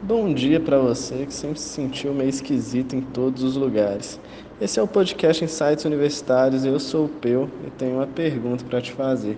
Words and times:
Bom 0.00 0.32
dia 0.32 0.60
para 0.60 0.78
você 0.78 1.26
que 1.26 1.34
sempre 1.34 1.58
se 1.58 1.70
sentiu 1.70 2.14
meio 2.14 2.30
esquisito 2.30 2.94
em 2.94 3.00
todos 3.00 3.42
os 3.42 3.56
lugares. 3.56 4.20
Esse 4.60 4.78
é 4.78 4.82
o 4.82 4.86
podcast 4.86 5.44
Insights 5.44 5.84
Universitários. 5.84 6.64
Eu 6.64 6.78
sou 6.78 7.06
o 7.06 7.08
Peu 7.08 7.50
e 7.66 7.70
tenho 7.70 7.96
uma 7.96 8.06
pergunta 8.06 8.64
para 8.64 8.80
te 8.80 8.92
fazer. 8.92 9.36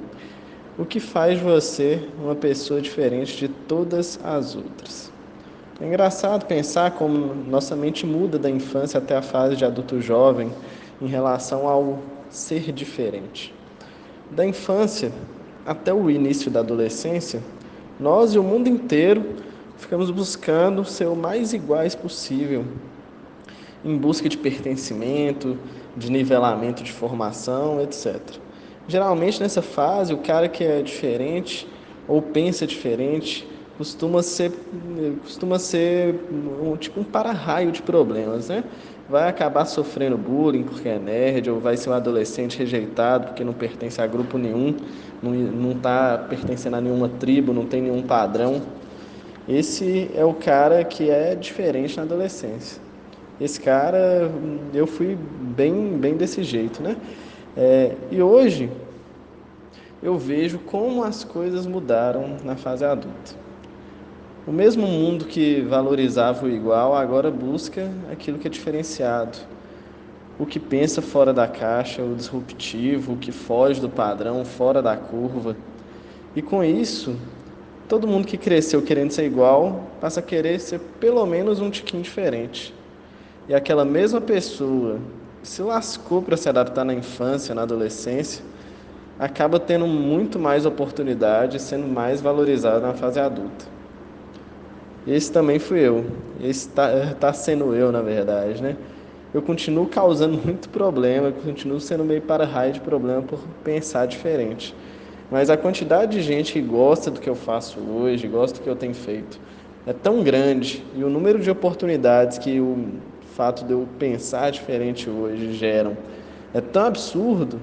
O 0.78 0.84
que 0.84 1.00
faz 1.00 1.40
você 1.40 2.06
uma 2.22 2.34
pessoa 2.34 2.78
diferente 2.78 3.38
de 3.38 3.48
todas 3.48 4.20
as 4.22 4.54
outras? 4.54 5.10
É 5.80 5.86
engraçado 5.86 6.44
pensar 6.44 6.90
como 6.90 7.34
nossa 7.34 7.74
mente 7.74 8.04
muda 8.04 8.38
da 8.38 8.50
infância 8.50 8.98
até 8.98 9.16
a 9.16 9.22
fase 9.22 9.56
de 9.56 9.64
adulto 9.64 9.98
jovem 9.98 10.52
em 11.00 11.06
relação 11.06 11.66
ao 11.66 12.00
ser 12.28 12.70
diferente. 12.70 13.54
Da 14.30 14.44
infância 14.44 15.10
até 15.64 15.92
o 15.92 16.10
início 16.10 16.50
da 16.50 16.60
adolescência, 16.60 17.42
nós 17.98 18.34
e 18.34 18.38
o 18.38 18.42
mundo 18.42 18.68
inteiro 18.68 19.24
ficamos 19.80 20.10
buscando 20.10 20.84
ser 20.84 21.06
o 21.06 21.16
mais 21.16 21.52
iguais 21.52 21.94
possível, 21.94 22.64
em 23.84 23.96
busca 23.96 24.28
de 24.28 24.36
pertencimento, 24.36 25.58
de 25.96 26.10
nivelamento 26.10 26.82
de 26.82 26.92
formação, 26.92 27.80
etc. 27.80 28.20
Geralmente 28.86 29.40
nessa 29.40 29.62
fase, 29.62 30.12
o 30.12 30.18
cara 30.18 30.48
que 30.48 30.62
é 30.62 30.82
diferente 30.82 31.66
ou 32.06 32.20
pensa 32.20 32.66
diferente 32.66 33.48
costuma 33.78 34.22
ser, 34.22 34.52
costuma 35.22 35.58
ser 35.58 36.14
um, 36.30 36.76
tipo 36.76 37.00
um 37.00 37.04
para-raio 37.04 37.72
de 37.72 37.80
problemas, 37.80 38.50
né? 38.50 38.62
Vai 39.08 39.28
acabar 39.28 39.64
sofrendo 39.64 40.18
bullying 40.18 40.62
porque 40.62 40.88
é 40.88 40.98
nerd, 40.98 41.50
ou 41.50 41.58
vai 41.58 41.76
ser 41.78 41.88
um 41.88 41.94
adolescente 41.94 42.58
rejeitado 42.58 43.28
porque 43.28 43.42
não 43.42 43.54
pertence 43.54 44.00
a 44.00 44.06
grupo 44.06 44.36
nenhum, 44.36 44.76
não 45.22 45.72
está 45.72 46.18
pertencendo 46.18 46.76
a 46.76 46.80
nenhuma 46.80 47.08
tribo, 47.08 47.54
não 47.54 47.64
tem 47.64 47.80
nenhum 47.80 48.02
padrão. 48.02 48.60
Esse 49.48 50.10
é 50.14 50.24
o 50.24 50.34
cara 50.34 50.84
que 50.84 51.10
é 51.10 51.34
diferente 51.34 51.96
na 51.96 52.02
adolescência. 52.02 52.80
Esse 53.40 53.60
cara, 53.60 54.30
eu 54.74 54.86
fui 54.86 55.16
bem, 55.16 55.96
bem 55.96 56.16
desse 56.16 56.42
jeito, 56.42 56.82
né? 56.82 56.96
É, 57.56 57.94
e 58.10 58.22
hoje 58.22 58.70
eu 60.02 60.18
vejo 60.18 60.58
como 60.58 61.02
as 61.02 61.24
coisas 61.24 61.66
mudaram 61.66 62.36
na 62.44 62.56
fase 62.56 62.84
adulta. 62.84 63.34
O 64.46 64.52
mesmo 64.52 64.86
mundo 64.86 65.26
que 65.26 65.60
valorizava 65.62 66.46
o 66.46 66.50
igual 66.50 66.94
agora 66.94 67.30
busca 67.30 67.90
aquilo 68.10 68.38
que 68.38 68.46
é 68.46 68.50
diferenciado. 68.50 69.38
O 70.38 70.46
que 70.46 70.58
pensa 70.58 71.02
fora 71.02 71.32
da 71.32 71.46
caixa, 71.46 72.02
o 72.02 72.14
disruptivo, 72.14 73.12
o 73.12 73.16
que 73.16 73.30
foge 73.30 73.80
do 73.80 73.90
padrão, 73.90 74.44
fora 74.44 74.80
da 74.80 74.96
curva. 74.96 75.54
E 76.34 76.40
com 76.40 76.64
isso, 76.64 77.16
Todo 77.90 78.06
mundo 78.06 78.24
que 78.24 78.36
cresceu 78.36 78.80
querendo 78.80 79.10
ser 79.10 79.24
igual 79.24 79.80
passa 80.00 80.20
a 80.20 80.22
querer 80.22 80.60
ser 80.60 80.78
pelo 81.00 81.26
menos 81.26 81.58
um 81.58 81.68
tiquinho 81.68 82.04
diferente. 82.04 82.72
E 83.48 83.54
aquela 83.54 83.84
mesma 83.84 84.20
pessoa 84.20 85.00
que 85.42 85.48
se 85.48 85.60
lascou 85.60 86.22
para 86.22 86.36
se 86.36 86.48
adaptar 86.48 86.84
na 86.84 86.94
infância, 86.94 87.52
na 87.52 87.62
adolescência, 87.62 88.44
acaba 89.18 89.58
tendo 89.58 89.88
muito 89.88 90.38
mais 90.38 90.64
oportunidade, 90.64 91.60
sendo 91.60 91.88
mais 91.88 92.20
valorizado 92.20 92.80
na 92.80 92.94
fase 92.94 93.18
adulta. 93.18 93.64
Esse 95.04 95.32
também 95.32 95.58
fui 95.58 95.80
eu. 95.80 96.06
Esse 96.40 96.68
está 96.68 97.12
tá 97.18 97.32
sendo 97.32 97.74
eu, 97.74 97.90
na 97.90 98.02
verdade, 98.02 98.62
né? 98.62 98.76
Eu 99.34 99.42
continuo 99.42 99.88
causando 99.88 100.38
muito 100.46 100.68
problema, 100.68 101.32
continuo 101.32 101.80
sendo 101.80 102.04
meio 102.04 102.22
para-raio 102.22 102.72
de 102.72 102.80
problema 102.80 103.22
por 103.22 103.40
pensar 103.64 104.06
diferente. 104.06 104.76
Mas 105.30 105.48
a 105.48 105.56
quantidade 105.56 106.12
de 106.12 106.22
gente 106.22 106.52
que 106.52 106.60
gosta 106.60 107.10
do 107.10 107.20
que 107.20 107.30
eu 107.30 107.36
faço 107.36 107.78
hoje, 107.78 108.26
gosta 108.26 108.58
do 108.58 108.64
que 108.64 108.68
eu 108.68 108.74
tenho 108.74 108.94
feito, 108.94 109.40
é 109.86 109.92
tão 109.92 110.22
grande. 110.22 110.84
E 110.94 111.04
o 111.04 111.08
número 111.08 111.38
de 111.38 111.50
oportunidades 111.50 112.36
que 112.36 112.60
o 112.60 112.86
fato 113.34 113.64
de 113.64 113.72
eu 113.72 113.86
pensar 113.98 114.50
diferente 114.50 115.08
hoje 115.08 115.52
geram 115.52 115.96
é 116.52 116.60
tão 116.60 116.84
absurdo 116.86 117.60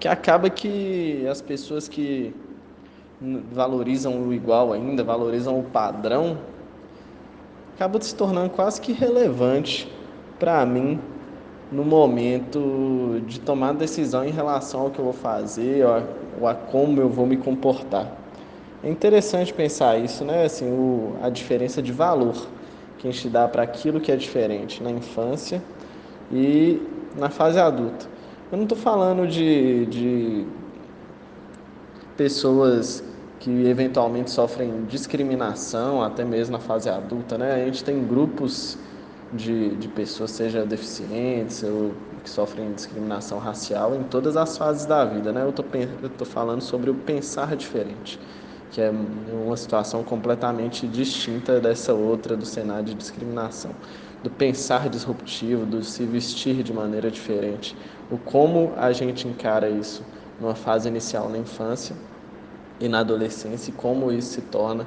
que 0.00 0.08
acaba 0.08 0.48
que 0.48 1.26
as 1.30 1.42
pessoas 1.42 1.86
que 1.86 2.34
valorizam 3.52 4.26
o 4.26 4.32
igual 4.32 4.72
ainda, 4.72 5.04
valorizam 5.04 5.60
o 5.60 5.62
padrão, 5.62 6.38
acaba 7.76 8.00
se 8.00 8.14
tornando 8.14 8.50
quase 8.50 8.80
que 8.80 8.92
relevante 8.92 9.88
para 10.40 10.64
mim 10.66 10.98
no 11.72 11.84
momento 11.84 13.22
de 13.26 13.40
tomar 13.40 13.72
decisão 13.72 14.24
em 14.24 14.30
relação 14.30 14.82
ao 14.82 14.90
que 14.90 14.98
eu 14.98 15.04
vou 15.04 15.14
fazer 15.14 15.84
ou 15.86 15.92
a, 15.92 16.02
ou 16.42 16.46
a 16.46 16.54
como 16.54 17.00
eu 17.00 17.08
vou 17.08 17.26
me 17.26 17.38
comportar. 17.38 18.12
É 18.84 18.90
interessante 18.90 19.54
pensar 19.54 19.96
isso, 19.98 20.24
né? 20.24 20.44
Assim, 20.44 20.70
o, 20.70 21.14
a 21.22 21.30
diferença 21.30 21.80
de 21.80 21.90
valor 21.90 22.46
que 22.98 23.08
a 23.08 23.10
gente 23.10 23.28
dá 23.28 23.48
para 23.48 23.62
aquilo 23.62 24.00
que 24.00 24.12
é 24.12 24.16
diferente 24.16 24.82
na 24.82 24.90
infância 24.90 25.62
e 26.30 26.80
na 27.16 27.30
fase 27.30 27.58
adulta. 27.58 28.06
Eu 28.50 28.58
não 28.58 28.64
estou 28.64 28.76
falando 28.76 29.26
de, 29.26 29.86
de 29.86 30.46
pessoas 32.16 33.02
que 33.40 33.66
eventualmente 33.66 34.30
sofrem 34.30 34.84
discriminação, 34.84 36.02
até 36.02 36.24
mesmo 36.24 36.52
na 36.52 36.60
fase 36.60 36.88
adulta, 36.88 37.38
né? 37.38 37.54
A 37.54 37.64
gente 37.64 37.82
tem 37.82 38.04
grupos 38.04 38.78
de, 39.32 39.76
de 39.76 39.88
pessoas, 39.88 40.30
seja 40.32 40.64
deficientes 40.64 41.62
ou 41.62 41.92
que 42.22 42.30
sofrem 42.30 42.72
discriminação 42.72 43.38
racial 43.38 43.94
em 43.94 44.04
todas 44.04 44.36
as 44.36 44.56
fases 44.56 44.86
da 44.86 45.04
vida, 45.04 45.32
né? 45.32 45.42
Eu 45.42 45.52
tô, 45.52 45.64
tô 46.16 46.24
falando 46.24 46.60
sobre 46.60 46.90
o 46.90 46.94
pensar 46.94 47.56
diferente, 47.56 48.18
que 48.70 48.80
é 48.80 48.90
uma 48.90 49.56
situação 49.56 50.04
completamente 50.04 50.86
distinta 50.86 51.60
dessa 51.60 51.92
outra 51.94 52.36
do 52.36 52.46
cenário 52.46 52.84
de 52.84 52.94
discriminação, 52.94 53.74
do 54.22 54.30
pensar 54.30 54.88
disruptivo, 54.88 55.66
do 55.66 55.82
se 55.82 56.04
vestir 56.04 56.62
de 56.62 56.72
maneira 56.72 57.10
diferente, 57.10 57.76
o 58.10 58.18
como 58.18 58.72
a 58.76 58.92
gente 58.92 59.26
encara 59.26 59.68
isso 59.68 60.02
numa 60.38 60.54
fase 60.54 60.88
inicial 60.88 61.28
na 61.28 61.38
infância 61.38 61.96
e 62.80 62.88
na 62.88 63.00
adolescência 63.00 63.70
e 63.70 63.72
como 63.74 64.12
isso 64.12 64.34
se 64.34 64.42
torna 64.42 64.86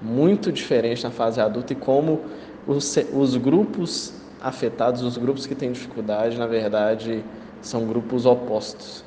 muito 0.00 0.50
diferente 0.50 1.04
na 1.04 1.10
fase 1.10 1.40
adulta 1.40 1.72
e 1.72 1.76
como 1.76 2.24
os, 2.66 2.96
os 3.12 3.36
grupos 3.36 4.12
afetados, 4.40 5.02
os 5.02 5.16
grupos 5.16 5.46
que 5.46 5.54
têm 5.54 5.72
dificuldade, 5.72 6.36
na 6.36 6.46
verdade, 6.46 7.24
são 7.60 7.86
grupos 7.86 8.26
opostos, 8.26 9.04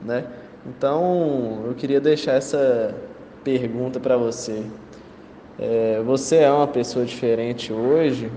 né? 0.00 0.24
Então, 0.66 1.64
eu 1.66 1.74
queria 1.74 2.00
deixar 2.00 2.32
essa 2.32 2.94
pergunta 3.42 3.98
para 3.98 4.16
você. 4.16 4.64
É, 5.58 6.00
você 6.04 6.36
é 6.36 6.50
uma 6.50 6.68
pessoa 6.68 7.04
diferente 7.04 7.72
hoje? 7.72 8.30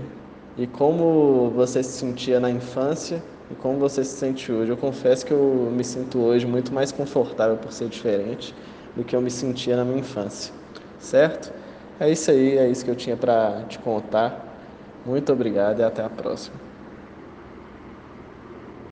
E 0.58 0.66
como 0.66 1.50
você 1.50 1.82
se 1.82 1.98
sentia 1.98 2.40
na 2.40 2.50
infância 2.50 3.22
e 3.50 3.54
como 3.54 3.78
você 3.78 4.04
se 4.04 4.16
sente 4.16 4.50
hoje? 4.50 4.70
Eu 4.70 4.76
confesso 4.76 5.24
que 5.24 5.32
eu 5.32 5.70
me 5.74 5.84
sinto 5.84 6.18
hoje 6.18 6.46
muito 6.46 6.72
mais 6.72 6.90
confortável 6.90 7.56
por 7.56 7.72
ser 7.72 7.88
diferente 7.88 8.54
do 8.96 9.04
que 9.04 9.14
eu 9.14 9.20
me 9.20 9.30
sentia 9.30 9.76
na 9.76 9.84
minha 9.84 9.98
infância, 9.98 10.52
certo? 10.98 11.52
É 11.98 12.10
isso 12.10 12.30
aí, 12.30 12.56
é 12.58 12.68
isso 12.70 12.84
que 12.84 12.90
eu 12.90 12.96
tinha 12.96 13.16
para 13.16 13.64
te 13.66 13.78
contar. 13.78 14.62
Muito 15.04 15.32
obrigado 15.32 15.80
e 15.80 15.84
até 15.84 16.02
a 16.02 16.10
próxima. 16.10 16.65